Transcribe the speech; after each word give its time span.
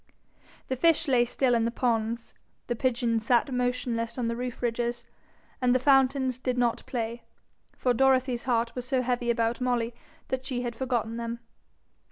The 0.67 0.75
fish 0.75 1.07
lay 1.07 1.25
still 1.25 1.53
in 1.53 1.63
the 1.65 1.69
ponds, 1.69 2.33
the 2.65 2.75
pigeons 2.75 3.23
sat 3.27 3.53
motionless 3.53 4.17
on 4.17 4.29
the 4.29 4.35
roof 4.35 4.63
ridges, 4.63 5.05
and 5.61 5.75
the 5.75 5.79
fountains 5.79 6.39
did 6.39 6.57
not 6.57 6.83
play; 6.87 7.21
for 7.77 7.93
Dorothy's 7.93 8.45
heart 8.45 8.73
was 8.73 8.87
so 8.87 9.03
heavy 9.03 9.29
about 9.29 9.61
Molly, 9.61 9.93
that 10.29 10.43
she 10.43 10.63
had 10.63 10.75
forgotten 10.75 11.17
them. 11.17 11.37